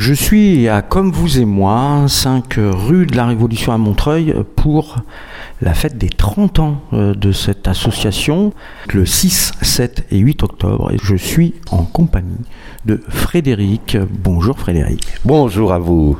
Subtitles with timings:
[0.00, 4.96] Je suis à Comme vous et moi, 5 rue de la Révolution à Montreuil, pour
[5.60, 8.54] la fête des 30 ans euh, de cette association,
[8.94, 10.90] le 6, 7 et 8 octobre.
[10.90, 12.46] Et je suis en compagnie
[12.86, 13.98] de Frédéric.
[14.10, 15.06] Bonjour Frédéric.
[15.26, 16.16] Bonjour à vous.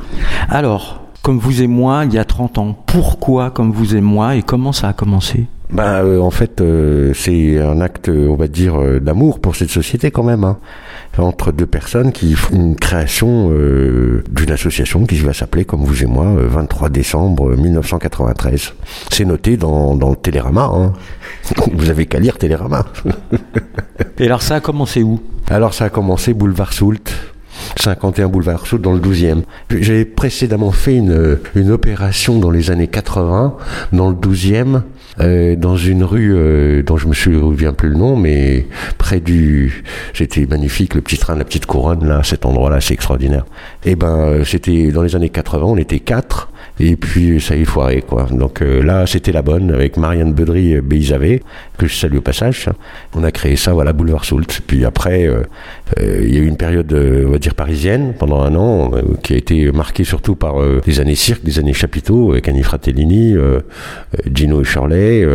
[0.47, 4.35] Alors, Comme vous et moi, il y a 30 ans, pourquoi Comme vous et moi
[4.35, 5.45] et comment ça a commencé?
[5.71, 9.69] Ben, euh, en fait, euh, c'est un acte, on va dire, euh, d'amour pour cette
[9.69, 10.43] société quand même.
[10.43, 10.57] Hein.
[11.19, 16.05] Entre deux personnes qui font une création d'une association qui va s'appeler, comme vous et
[16.05, 18.73] moi, 23 décembre 1993.
[19.09, 20.71] C'est noté dans, dans le Télérama.
[20.73, 20.93] Hein.
[21.73, 22.85] Vous avez qu'à lire Télérama.
[24.19, 25.19] et alors ça a commencé où?
[25.49, 27.11] Alors ça a commencé boulevard Soult
[27.77, 29.43] 51 boulevard Sud dans le 12e.
[29.69, 33.55] J'ai précédemment fait une, une opération dans les années 80
[33.91, 34.81] dans le 12e
[35.19, 38.65] euh, dans une rue euh, dont je me souviens plus le nom, mais
[38.97, 43.45] près du, c'était magnifique, le petit train la petite couronne là, cet endroit-là, c'est extraordinaire.
[43.83, 46.49] Et eh ben, euh, c'était dans les années 80, on était quatre,
[46.79, 48.27] et puis ça y est foiré quoi.
[48.31, 51.41] Donc euh, là c'était la bonne avec Marianne Beudry euh, Béisavé
[51.77, 52.69] que je salue au passage.
[53.15, 54.61] On a créé ça voilà Boulevard Soult.
[54.65, 55.43] Puis après euh,
[55.99, 58.91] il y a eu une période on va dire parisienne pendant un an
[59.23, 63.35] qui a été marquée surtout par des années cirque, des années chapiteaux avec Annie Fratellini,
[64.33, 65.25] Gino et Shirley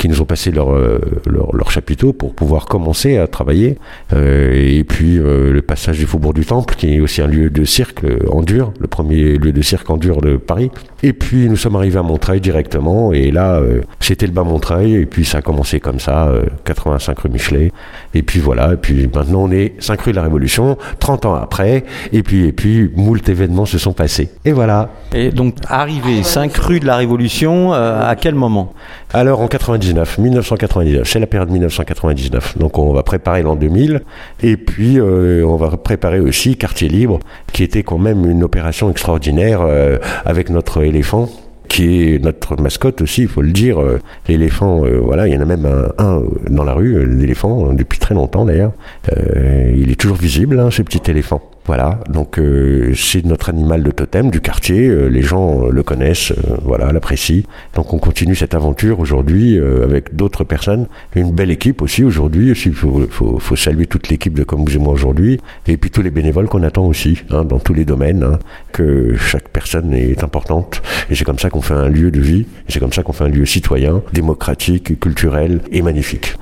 [0.00, 3.76] qui nous ont passé leur, euh, leur, leur, chapiteau pour pouvoir commencer à travailler.
[4.14, 7.50] Euh, et puis euh, le passage du Faubourg du Temple, qui est aussi un lieu
[7.50, 10.70] de cirque en dur, le premier lieu de cirque en dur de Paris.
[11.02, 13.60] Et puis nous sommes arrivés à Montreuil directement, et là
[14.00, 16.32] c'était le bas Montreuil, et puis ça a commencé comme ça,
[16.64, 17.72] 85 rue Michelet.
[18.14, 21.34] Et puis voilà, et puis maintenant on est 5 rue de la Révolution, 30 ans
[21.34, 24.30] après, et puis et puis moult événements se sont passés.
[24.44, 24.90] Et voilà.
[25.14, 28.72] Et donc arrivé 5 rue de la Révolution, à quel moment?
[29.12, 32.58] Alors en 90 1999, c'est la période 1999.
[32.58, 34.02] Donc on va préparer l'an 2000
[34.42, 37.18] et puis euh, on va préparer aussi Quartier Libre,
[37.52, 41.28] qui était quand même une opération extraordinaire euh, avec notre éléphant
[41.68, 43.80] qui est notre mascotte aussi, il faut le dire.
[43.80, 45.66] Euh, l'éléphant, voilà, il y en a même
[45.98, 48.72] un, dans la rue, l'éléphant, depuis très longtemps d'ailleurs.
[49.16, 51.49] il est toujours visible, hein, ce petit éléphant.
[51.70, 54.88] Voilà, donc euh, c'est notre animal de totem du quartier.
[54.88, 56.32] Euh, les gens euh, le connaissent,
[56.64, 57.44] voilà, l'apprécient.
[57.76, 60.88] Donc on continue cette aventure aujourd'hui avec d'autres personnes.
[61.14, 62.48] Une belle équipe aussi aujourd'hui.
[62.48, 65.38] Il faut, saluer toute l'équipe de Comme vous et moi aujourd'hui.
[65.68, 68.24] Et puis tous les bénévoles qu'on attend aussi, hein, dans tous les domaines.
[68.24, 68.40] Hein,
[68.72, 70.82] que chaque personne est importante.
[71.08, 72.46] Et c'est comme ça qu'on fait un lieu de vie.
[72.68, 76.34] C'est comme ça qu'on fait un lieu citoyen, démocratique, culturel et magnifique.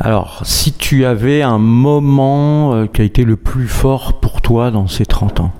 [0.00, 4.86] Alors, si tu avais un moment qui a été le plus fort pour toi dans
[4.86, 5.52] ces 30 ans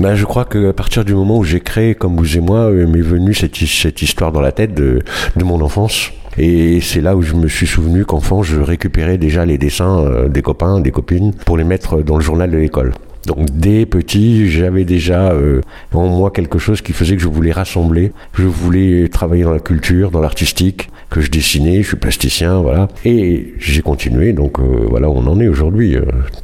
[0.00, 2.86] ben, Je crois qu'à partir du moment où j'ai créé, comme vous et moi, euh,
[2.86, 5.00] m'est venue cette, cette, histoire dans la tête de,
[5.36, 6.10] mon enfance.
[6.36, 10.28] Et c'est là où je me suis souvenu qu'enfant, je récupérais déjà les dessins euh,
[10.28, 12.92] des copains, des copines, pour les mettre dans le journal de l'école.
[13.26, 15.62] Donc dès petit, j'avais déjà euh,
[15.94, 19.60] en moi quelque chose qui faisait que je voulais rassembler, je voulais travailler dans la
[19.60, 22.88] culture, dans l'artistique, que je dessinais, je suis plasticien, voilà.
[23.04, 25.96] Et j'ai continué, donc voilà où on en est aujourd'hui,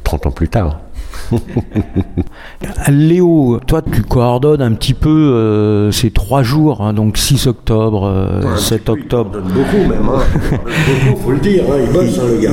[0.03, 0.79] 30 ans plus tard.
[2.89, 8.29] Léo, toi tu coordonnes un petit peu euh, ces trois jours, hein, donc 6 octobre,
[8.57, 9.31] 7 euh, octobre.
[9.41, 10.21] beaucoup même, hein.
[11.05, 11.77] beaucoup, faut le dire, hein.
[11.85, 12.51] il bosse le gars.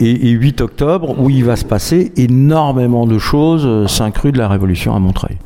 [0.00, 4.38] et, 8 octobre, où il va se passer énormément de choses, 5 euh, rue de
[4.38, 5.36] la Révolution à Montreuil.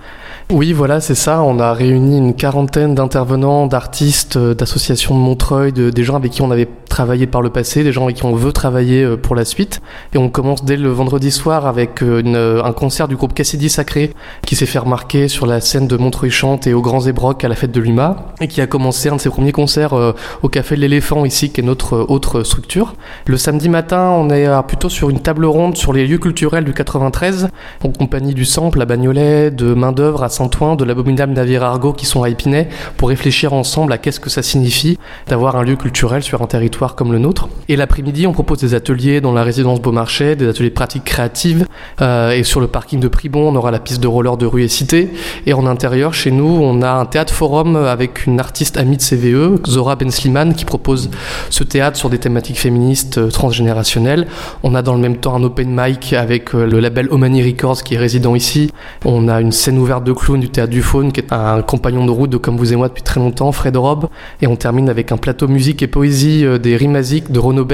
[0.50, 1.42] Oui, voilà, c'est ça.
[1.42, 6.42] On a réuni une quarantaine d'intervenants, d'artistes, d'associations de Montreuil, de, des gens avec qui
[6.42, 9.44] on avait travaillé par le passé, des gens avec qui on veut travailler pour la
[9.44, 9.80] suite.
[10.14, 13.68] Et on commence dès le vendredi soir avec euh, euh, un concert du groupe Cassidy
[13.68, 14.12] Sacré
[14.46, 17.48] qui s'est fait remarquer sur la scène de Montreuil Chante et au Grand Zébroc à
[17.48, 20.12] la fête de l'UMA et qui a commencé un de ses premiers concerts euh,
[20.42, 22.94] au Café de l'Éléphant ici qui est notre autre structure.
[23.26, 26.74] Le samedi matin, on est plutôt sur une table ronde sur les lieux culturels du
[26.74, 27.48] 93
[27.82, 31.92] en compagnie du Sample à Bagnolet, de Main d'œuvre à Saint-Ouen, de l'abominable navire Argo
[31.92, 35.76] qui sont à Épinay pour réfléchir ensemble à qu'est-ce que ça signifie d'avoir un lieu
[35.76, 37.48] culturel sur un territoire comme le nôtre.
[37.68, 41.66] Et l'après-midi, on propose des ateliers dans la résidence Beaumarchais, des ateliers pratiques créatives
[42.00, 44.62] euh, et sur le parking de Pribon, on aura la piste de roller de rue
[44.62, 45.10] et cité.
[45.46, 49.02] Et en intérieur, chez nous, on a un théâtre forum avec une artiste amie de
[49.02, 51.10] CVE, Zora Ben Sliman, qui propose
[51.50, 54.26] ce théâtre sur des thématiques féministes euh, transgénérationnelles.
[54.62, 57.82] On a dans le même temps un open mic avec euh, le label Omani Records
[57.82, 58.70] qui est résident ici.
[59.04, 62.10] On a une scène ouverte de du théâtre du Faune, qui est un compagnon de
[62.10, 64.08] route de Comme vous et moi depuis très longtemps, Fred Rob.
[64.40, 67.66] Et on termine avec un plateau musique et poésie des Rimaziques de Renaud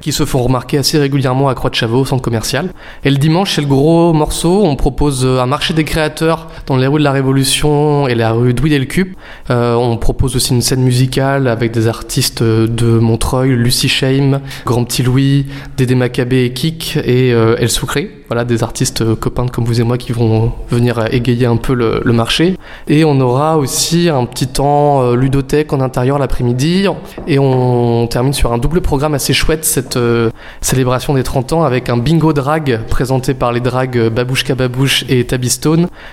[0.00, 2.70] qui se font remarquer assez régulièrement à Croix de Chavaux, au centre commercial.
[3.04, 4.64] Et le dimanche, c'est le gros morceau.
[4.64, 8.54] On propose un marché des créateurs dans les rues de la Révolution et la rue
[8.54, 9.16] Douy Delcup.
[9.50, 14.84] Euh, on propose aussi une scène musicale avec des artistes de Montreuil, Lucie Shame, Grand
[14.84, 15.46] Petit Louis,
[15.76, 18.14] Dédé Maccabé et Kik et euh, El Soucré.
[18.28, 22.02] Voilà, des artistes copains comme vous et moi qui vont venir égayer un peu le,
[22.12, 22.56] marché.
[22.86, 26.86] Et on aura aussi un petit temps euh, ludothèque en intérieur l'après-midi.
[27.26, 30.30] Et on termine sur un double programme assez chouette, cette euh,
[30.60, 35.24] célébration des 30 ans, avec un bingo drag présenté par les drags Babouchka Babouche et
[35.24, 35.48] Tabby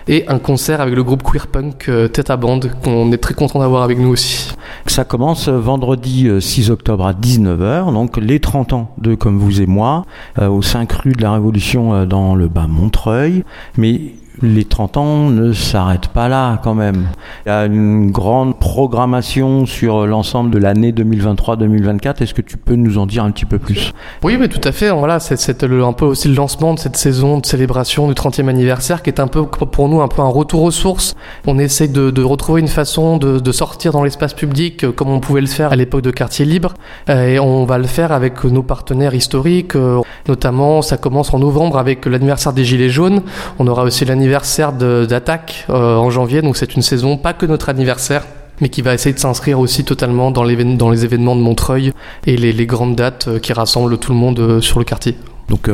[0.07, 3.33] et un concert avec le groupe queer punk euh, Tête à Bande, qu'on est très
[3.33, 4.53] content d'avoir avec nous aussi.
[4.87, 9.65] Ça commence vendredi 6 octobre à 19h, donc les 30 ans de Comme vous et
[9.65, 10.05] moi,
[10.39, 13.43] au 5 rue de la Révolution dans le bas Montreuil.
[13.77, 17.07] Mais les 30 ans ne s'arrêtent pas là quand même.
[17.45, 22.23] Il y a une grande programmation sur l'ensemble de l'année 2023-2024.
[22.23, 23.93] Est-ce que tu peux nous en dire un petit peu plus?
[24.23, 24.91] Oui, mais tout à fait.
[24.91, 29.01] Voilà, c'est un peu aussi le lancement de cette saison de célébration du 30e anniversaire
[29.03, 31.15] qui est un peu pour nous un peu un retour aux sources.
[31.47, 35.39] On essaie de, retrouver une façon de, sortir dans l'espace public euh, comme on pouvait
[35.39, 36.73] le faire à l'époque de Quartier Libre.
[37.09, 39.75] Euh, et on va le faire avec nos partenaires historiques.
[39.75, 43.21] Euh, notamment, ça commence en novembre avec l'anniversaire des Gilets jaunes.
[43.59, 47.45] On aura aussi l'anniversaire anniversaire d'attaque euh, en janvier, donc c'est une saison pas que
[47.45, 48.25] notre anniversaire
[48.59, 51.91] mais qui va essayer de s'inscrire aussi totalement dans, les événements de Montreuil
[52.25, 55.15] et les, les grandes dates euh, qui rassemblent tout le monde euh, sur le quartier.
[55.49, 55.69] Donc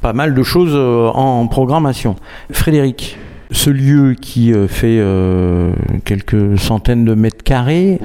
[0.00, 2.16] pas mal de choses en programmation.
[2.50, 3.16] Frédéric,
[3.52, 5.72] ce lieu qui euh, fait euh,
[6.04, 7.98] quelques centaines de mètres carrés,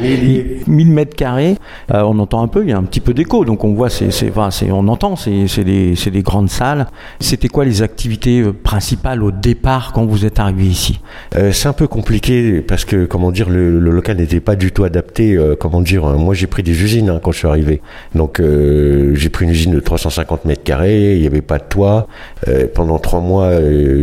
[0.68, 1.56] 1000 mètres carrés,
[1.94, 3.90] euh, on entend un peu, il y a un petit peu d'écho, donc on voit,
[3.90, 4.32] c'est, c'est,
[4.72, 6.88] on entend, c'est, c'est, des, c'est des grandes salles.
[7.20, 11.00] C'était quoi les activités principales au départ quand vous êtes arrivé ici?
[11.52, 15.38] C'est un peu compliqué parce que, comment dire, le, local n'était pas du tout adapté.
[15.60, 17.82] comment dire, moi j'ai pris des usines hein, quand je suis arrivé.
[18.16, 22.08] Donc j'ai pris une usine de 350 mètres carrés, il n'y avait pas de toit.
[22.76, 23.52] pendant trois mois,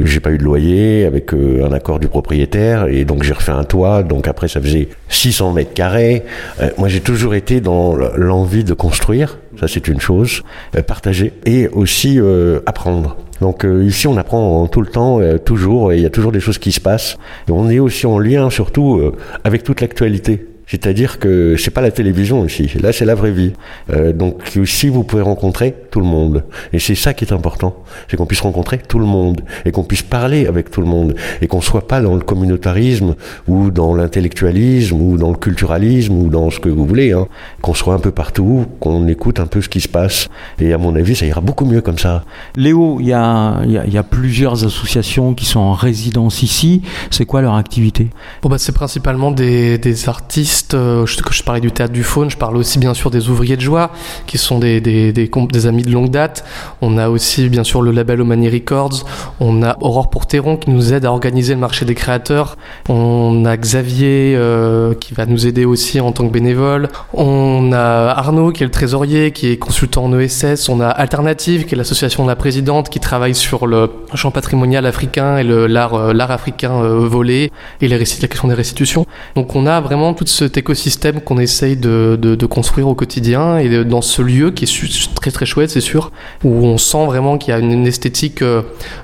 [0.05, 3.64] j'ai pas eu de loyer avec un accord du propriétaire et donc j'ai refait un
[3.64, 4.02] toit.
[4.02, 6.25] Donc après, ça faisait 600 mètres carrés.
[6.60, 9.38] Euh, moi, j'ai toujours été dans l'envie de construire.
[9.58, 10.42] Ça, c'est une chose.
[10.76, 13.16] Euh, partager et aussi euh, apprendre.
[13.40, 16.56] Donc ici, on apprend tout le temps, toujours, et il y a toujours des choses
[16.56, 17.19] qui se passent.
[17.48, 20.46] Et on est aussi en lien, surtout, avec toute l'actualité.
[20.66, 23.52] C'est-à-dire que c'est pas la télévision ici, là c'est la vraie vie.
[23.93, 26.44] Euh, donc ici vous pouvez rencontrer tout le monde.
[26.72, 27.76] Et c'est ça qui est important,
[28.08, 31.14] c'est qu'on puisse rencontrer tout le monde et qu'on puisse parler avec tout le monde
[31.43, 33.14] et qu'on soit pas dans le communautarisme
[33.46, 37.26] ou dans l'intellectualisme ou dans le culturalisme ou dans ce que vous voulez, hein.
[37.60, 40.28] qu'on soit un peu partout, qu'on écoute un peu ce qui se passe.
[40.58, 42.25] Et à mon avis, ça ira beaucoup mieux comme ça.
[42.56, 46.82] Léo, il y a, y a, plusieurs associations qui sont en résidence ici.
[47.10, 48.10] C'est quoi leur activité?
[48.43, 52.31] Bon bah, C'est principalement des, des artistes euh, je, je parlais du théâtre du faune,
[52.31, 53.91] je parle aussi bien sûr des ouvriers de joie,
[54.27, 56.45] qui sont des, des, des, amis de longue date.
[56.81, 59.05] On a aussi bien sûr le label Omani Records.
[59.41, 62.56] On a Aurore Pourteron qui nous aide à organiser le marché des créateurs.
[62.89, 66.89] On a Xavier euh, qui va nous aider aussi en tant que bénévole.
[67.12, 70.69] On a Arnaud qui est le trésorier, qui est consultant en ESS.
[70.69, 74.87] On a Alternative qui est l'association de la présidente qui travaille sur le champ patrimonial
[74.87, 79.06] africain et l'art euh, l'art africain volé et les la question des restitutions.
[79.35, 83.85] Donc on a vraiment toute ce cet écosystème qu'on essaye de, construire au quotidien et
[83.85, 86.12] dans ce lieu qui est très très chouette, c'est sûr,
[86.44, 88.62] où on sent vraiment qu'il y a une, esthétique, euh,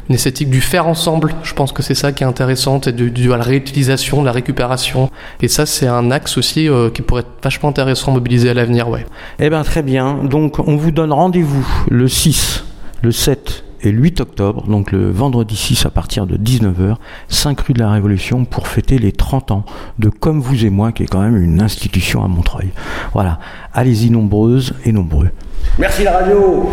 [0.08, 1.34] une esthétique du faire ensemble.
[1.42, 5.10] Je pense que c'est ça qui est intéressant, et du, la réutilisation, de la récupération.
[5.40, 8.54] Et ça, c'est un axe aussi euh, qui pourrait être vachement intéressant à mobiliser à
[8.54, 9.06] l'avenir, ouais.
[9.38, 10.22] Eh ben très bien.
[10.24, 12.64] Donc on vous donne rendez-vous le 6,
[13.02, 16.96] le 7 et le 8 octobre, donc le vendredi 6 à partir de 19h,
[17.28, 19.64] 5 rue de la Révolution pour fêter les 30 ans
[19.98, 22.70] de Comme vous et moi, qui est quand même une institution à Montreuil.
[23.12, 23.38] Voilà,
[23.72, 25.30] allez-y nombreuses et nombreux.
[25.78, 26.70] Merci la radio